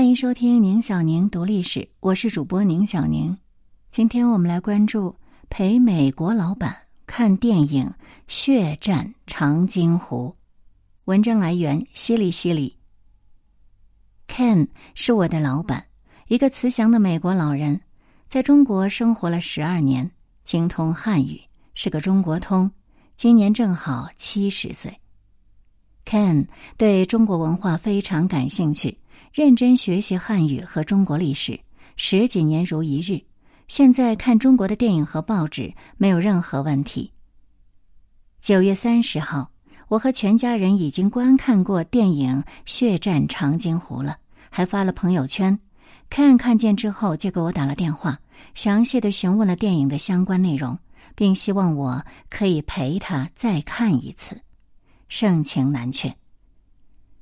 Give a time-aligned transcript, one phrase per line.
[0.00, 3.36] 欢迎收听宁小宁读历史，我是主播宁小宁。
[3.90, 5.14] 今天我们来关注
[5.50, 7.84] 陪美国老板看电影
[8.26, 10.28] 《血战长津湖》。
[11.04, 12.78] 文章来源：西里西里。
[14.26, 15.84] Ken 是我的老板，
[16.28, 17.82] 一个慈祥的美国老人，
[18.26, 20.10] 在中国生活了十二年，
[20.44, 21.42] 精通汉语，
[21.74, 22.72] 是个中国通，
[23.18, 24.98] 今年正好七十岁。
[26.06, 26.46] Ken
[26.78, 28.96] 对中国文化非常感兴趣。
[29.32, 31.60] 认真学习汉语和中国历史
[31.94, 33.22] 十几年如一日，
[33.68, 37.12] 现在看中国的电影和报纸没有任何问题。
[38.40, 39.52] 九月三十号，
[39.86, 44.18] 我和全家人已经观看过电影《血战长津湖》了，
[44.50, 45.60] 还发了朋友圈。
[46.08, 48.18] 看看见之后就给我打了电话，
[48.54, 50.76] 详细的询问了电影的相关内容，
[51.14, 54.40] 并希望我可以陪他再看一次，
[55.08, 56.16] 盛情难却。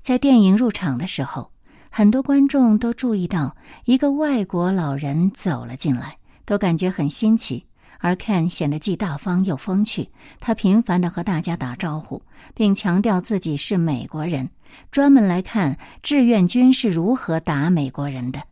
[0.00, 1.51] 在电影入场的时候。
[1.94, 7.62] 很多观众都注意到一个外国老人走了进来，都感觉很新奇。
[7.98, 10.08] 而 Ken 显得既大方又风趣，
[10.40, 12.22] 他频繁的和大家打招呼，
[12.54, 14.48] 并强调自己是美国人，
[14.90, 18.42] 专门来看志愿军是如何打美国人的。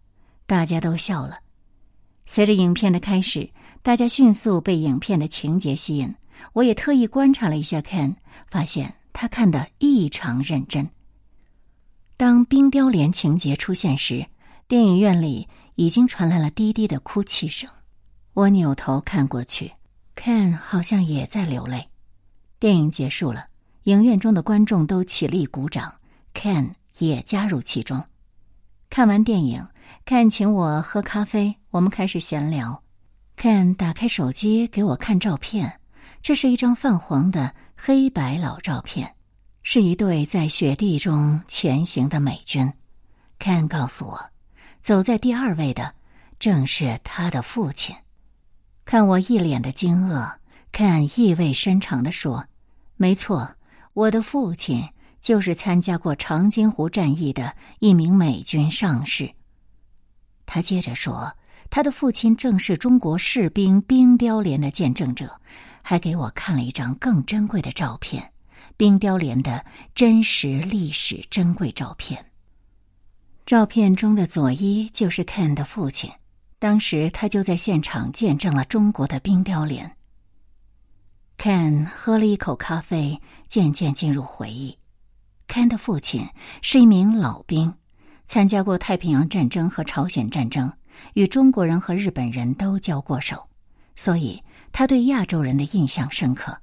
[0.47, 1.39] 大家都笑了。
[2.27, 3.48] 随着影片的开始，
[3.81, 6.15] 大家迅速被影片的情节吸引。
[6.53, 8.17] 我也特意观察了一下 Ken，
[8.50, 10.87] 发现他看得异常认真。
[12.21, 14.27] 当冰雕连情节出现时，
[14.69, 17.67] 电影院里已经传来了低低的哭泣声。
[18.35, 19.73] 我扭头看过去
[20.15, 21.89] ，Ken 好像也在流泪。
[22.59, 23.47] 电影结束了，
[23.85, 25.95] 影院中的观众都起立鼓掌
[26.35, 28.05] ，Ken 也加入其中。
[28.91, 29.67] 看完电影
[30.05, 32.83] ，Ken 请我喝咖啡，我们开始闲聊。
[33.39, 35.81] Ken 打开手机给我看照片，
[36.21, 39.11] 这是一张泛黄的黑白老照片。
[39.73, 42.73] 是一队在雪地中前行的美军。
[43.39, 44.21] Ken 告诉我，
[44.81, 45.95] 走在第二位的
[46.41, 47.95] 正是他的父亲。
[48.85, 50.35] 看我一脸的惊愕
[50.73, 52.47] ，Ken 意味深长的说
[52.99, 53.55] ：“没错，
[53.93, 54.89] 我的父亲
[55.21, 59.33] 就是参加过长津湖战役的一名美军上士。”
[60.47, 61.33] 他接着说
[61.71, 65.41] ：“他的父亲正是中国士兵冰雕连的见证者。”
[65.81, 68.30] 还给我看了一张更珍贵的照片。
[68.81, 69.63] 冰雕连的
[69.95, 72.25] 真实历史珍贵照片。
[73.45, 76.11] 照片中的佐伊就是 Ken 的父亲，
[76.59, 79.95] 当时他就在现场见证了中国的冰雕连。
[81.37, 84.79] Ken 喝了一口咖啡，渐渐进入回忆。
[85.47, 86.27] Ken 的父亲
[86.62, 87.75] 是一名老兵，
[88.25, 90.73] 参加过太平洋战争和朝鲜战争，
[91.12, 93.47] 与中国人和日本人都交过手，
[93.95, 94.43] 所以
[94.73, 96.59] 他对亚洲人的印象深刻。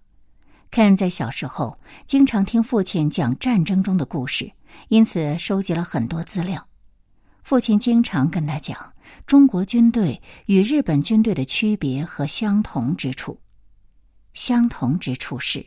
[0.71, 4.51] Ken 在小时候经常听父亲讲战争中的故事，
[4.89, 6.65] 因此收集了很多资料。
[7.43, 8.93] 父亲经常跟他讲
[9.25, 13.39] 中国军队与日本军队的区别和相同之处。
[14.33, 15.65] 相同之处是，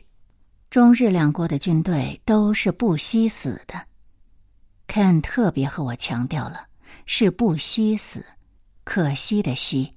[0.69, 3.83] 中日两国的军队都是不惜死的。
[4.87, 6.67] Ken 特别和我强调了，
[7.05, 8.23] 是不惜死，
[8.83, 9.93] 可惜的惜，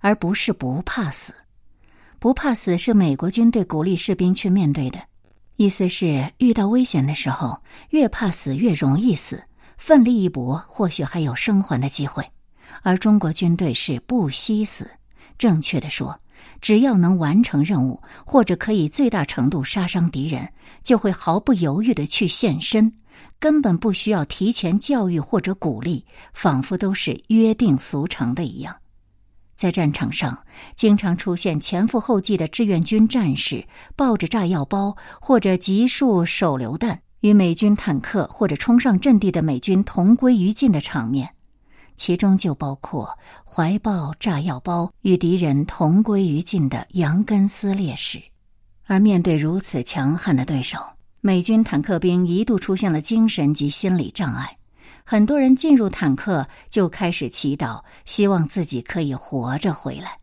[0.00, 1.32] 而不是不怕死。
[2.20, 5.00] 不怕死是美国军队鼓励士兵去面对的，
[5.56, 7.58] 意思是遇到危险的时候，
[7.88, 9.42] 越怕死越容易死，
[9.78, 12.22] 奋力一搏，或许还有生还的机会。
[12.82, 14.90] 而中国军队是不惜死，
[15.38, 16.14] 正确的说，
[16.60, 20.46] 只要能完成任务，或者可以最大程度杀伤敌人，
[20.82, 22.92] 就会毫不犹豫的去献身，
[23.38, 26.04] 根本不需要提前教育或者鼓励，
[26.34, 28.76] 仿佛都是约定俗成的一样。
[29.60, 30.42] 在战场上，
[30.74, 33.62] 经常出现前赴后继的志愿军战士
[33.94, 41.34] 抱着炸药包或者集束手榴弹，与美军坦克或者冲上阵地的美军同归于尽的场面，
[41.94, 48.18] 其中就包括怀抱炸药包与敌人同归于尽的杨根思烈士。
[48.86, 50.78] 而面对如此强悍的对手，
[51.20, 54.56] 美军坦克兵一度出现了精神及心理障碍。
[55.10, 60.20] 很多人进入坦克就开始祈祷，希望自己可以活着回来。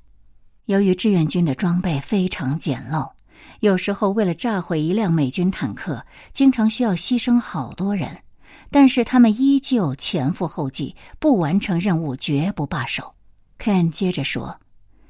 [0.68, 3.12] 由于志愿军的装备非常简陋，
[3.60, 8.18] 有时候为了炸毁一辆美军坦克，经常需要牺牲好多人。
[8.72, 13.14] 但是他们依旧前赴后继，不完成任务绝不罢手。
[13.60, 14.58] Ken 接着说：“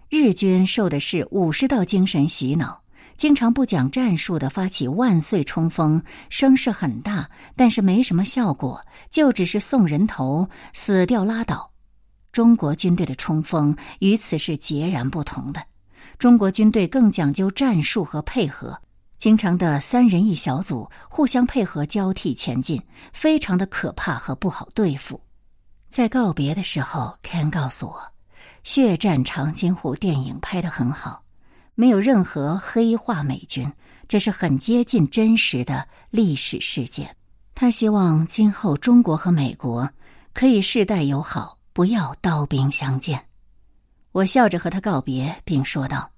[0.10, 2.82] 日军受的是武士道精神洗脑。”
[3.18, 8.80] 经常不讲战术的发起万岁冲锋，声势很大，但是没什么效果，
[9.10, 11.72] 就只是送人头，死掉拉倒。
[12.32, 15.64] 中国军队的冲锋与此是截然不同的，
[16.20, 18.80] 中国军队更讲究战术和配合，
[19.18, 22.80] 经常的三人一小组，互相配合交替前进，
[23.12, 25.20] 非常的可怕和不好对付。
[25.90, 27.94] 在告别的时候，Ken 告诉我，
[28.64, 31.24] 《血战长津湖》电影拍得很好，
[31.80, 33.72] 没有任何黑化美军，
[34.08, 37.16] 这是很接近真实的历史事件。
[37.54, 39.88] 他希望今后中国和美国
[40.34, 43.24] 可以世代友好，不要刀兵相见。
[44.12, 46.12] 我笑着和他告别，并说道：“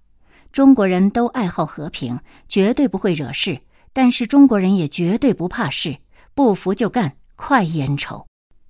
[0.54, 2.18] 中国人都爱好和平，
[2.48, 3.62] 绝对不会惹事。
[3.92, 6.00] 但是中国人也绝对不怕事，
[6.34, 8.26] 不服就干，快意恩仇。”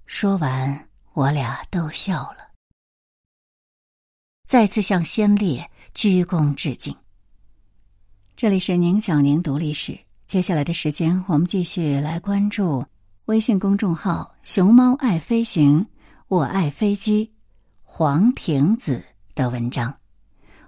[0.08, 2.50] 说完，我俩都笑了，
[4.48, 6.96] 再次向先烈鞠躬致敬。
[8.36, 9.98] 这里是宁小宁读历史。
[10.28, 12.86] 接下来的时间，我们继续来关注
[13.26, 15.86] 微信公众号“熊猫爱飞行，
[16.28, 17.32] 我爱飞机”
[17.84, 19.04] 黄亭子
[19.34, 19.94] 的文章。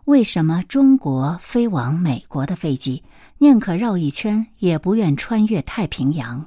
[0.06, 3.04] 为什么中国飞往美国的飞机
[3.38, 6.46] 宁可绕一圈，也不愿穿越太平洋？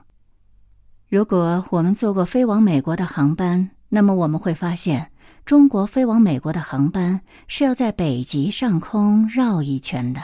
[1.08, 5.12] 如果我们坐过飞往美国的航班，那么我们会发现，
[5.44, 10.23] 中国飞往美国的航班是要在北极上空绕一圈的。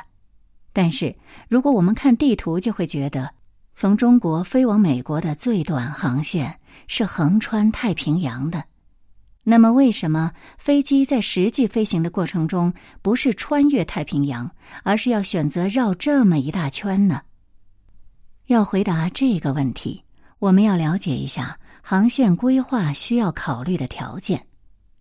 [0.72, 1.14] 但是，
[1.48, 3.30] 如果我们看地图，就会觉得，
[3.74, 8.64] 从中国飞往美国的最短航线是横穿太平洋的。
[9.42, 12.72] 那么，为什么飞机在实际飞行的过程中
[13.02, 14.50] 不是穿越太平洋，
[14.84, 17.20] 而是要选择绕这么一大圈呢？
[18.46, 20.02] 要回答这个问题，
[20.38, 24.46] 我们要了解一下航线规划需要考虑的条件。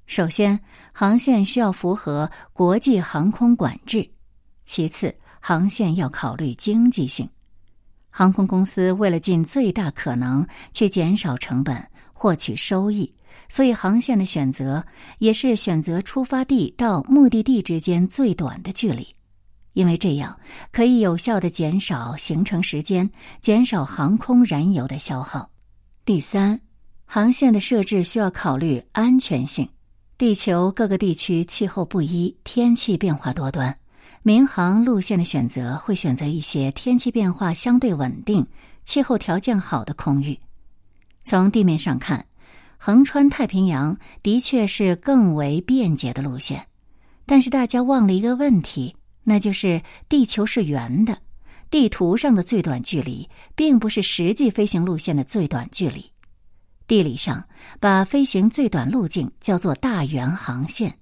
[0.09, 0.59] 首先，
[0.91, 4.09] 航线需要符合国际航空管制；
[4.65, 7.29] 其次，航线要考虑经济性，
[8.09, 13.13] 航空公司为了尽最大可能去减少成本、获取收益，
[13.47, 14.83] 所以航线的选择
[15.19, 19.07] 也是选择出发地到目的地之间最短的距离，
[19.73, 20.35] 因为这样
[20.71, 23.07] 可以有效的减少行程时间，
[23.41, 25.51] 减少航空燃油的消耗。
[26.03, 26.59] 第三，
[27.05, 29.69] 航线的设置需要考虑安全性，
[30.19, 33.73] 地球各个地区气候不一，天气变化多端。
[34.21, 38.45] 民航路线的选择会选择一些天气变化相对稳定、
[38.83, 40.37] 气候条件好的空域。
[41.23, 42.25] 从地面上看，
[42.77, 46.67] 横穿太平洋的确是更为便捷的路线。
[47.25, 51.17] 但是大家忘了一个问题，那就是地球是圆的，
[51.71, 56.11] 地图上的最短距离并不是实际飞行路线的最短距离。
[56.89, 57.45] 地理上
[57.79, 60.97] 把飞行最短路径叫做大圆航线。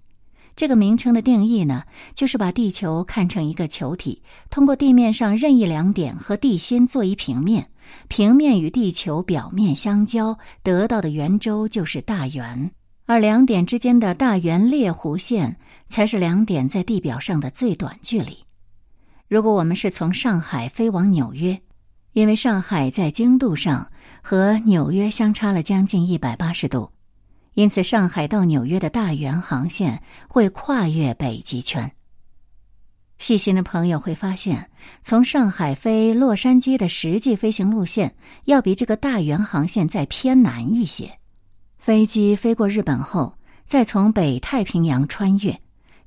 [0.54, 7.70] 这个名称的定义呢，就是把地球看成一个球体，通过地面上任意两点和地心做一平面，
[8.10, 12.70] 平面与地球表面相交，得到的圆周就是大圆，
[13.06, 15.58] 而两点之间的大圆猎弧线
[15.88, 18.38] 才是两点在地表上的最短距离。
[19.30, 21.62] 如果我们是从上海飞往纽约，
[22.12, 23.90] 因为上海在经度上
[24.30, 26.92] 和纽约相差了将近一百八十度。
[27.54, 31.90] 因此，上海到纽约的大圆航线会跨越北极圈。
[33.20, 34.70] 细心的朋友会发现，
[35.02, 38.14] 从上海飞洛杉矶的实际飞行路线
[38.44, 41.10] 要比这个大圆航线再偏南一些。
[41.78, 43.34] 飞机飞过日本后，
[43.66, 45.58] 再从北太平洋穿越，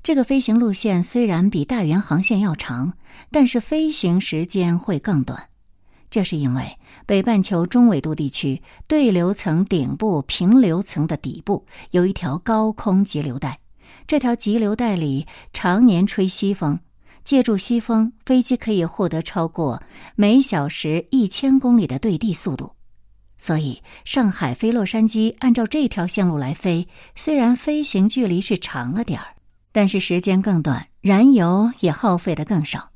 [0.03, 2.93] 这个飞行路线虽然比大圆航线要长，
[3.31, 5.43] 但是飞行时间会更短。
[6.11, 6.77] 这是因为
[7.07, 13.57] 北半球中纬度地区对流层顶部平流层的底部有一条高空急流带，
[14.05, 16.77] 这条急流带里常年吹西风，
[17.23, 19.81] 借助西风，飞机可以获得超过
[20.15, 22.69] 每小时一千公里的对地速度。
[23.37, 29.33] 所以，上海飞洛杉矶按照这条线路来飞，虽然飞行距离是长了点儿，
[29.71, 32.90] 但是时间更短，燃油也耗费的更少。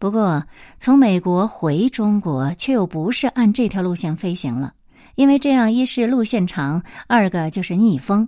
[0.00, 0.42] 不过，
[0.78, 4.72] 从美国回中国却又不是按这条路线飞行了，
[5.14, 8.26] 因为这样一是路线长，二个就是逆风，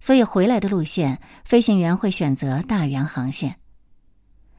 [0.00, 3.56] 所以回来的路线飞行员会选择大圆航线。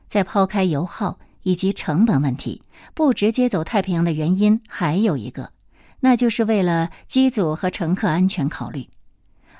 [0.07, 2.63] 在抛开油耗以及成本问题，
[2.95, 5.51] 不直接走太平洋的原因还有一个，
[5.99, 8.89] 那就是为了机组和乘客安全考虑。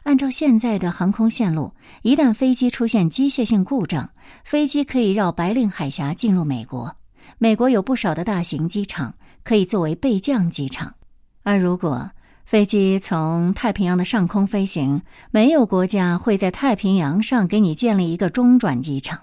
[0.06, 4.08] 按照现在的航空线路，一旦飞机出现机械性故障，
[4.44, 6.96] 飞机可以绕白令海峡进入美国。
[7.40, 10.94] 美国有不少的大型机场可以作为备降机场，
[11.42, 12.08] 而如果
[12.46, 19.20] 飞机从太平洋的上空飞行，没有国家会在太平洋上给你建立一个中转机场，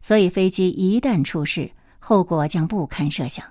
[0.00, 3.44] 所以飞机一旦出事，后果将不堪设想。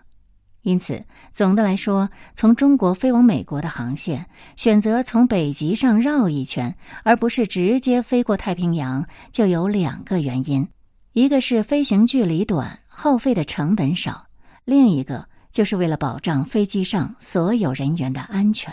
[0.64, 1.04] 因此，
[1.34, 10.68] 总的来说，从中国飞往美国的航线，选择从北极上绕一圈，而不是直接飞过太平洋，就有两个原因：
[11.14, 14.28] 一个是飞行距离短，耗费的成本少；
[14.64, 18.72] 另一个就是为了保障飞机上所有人员的安全。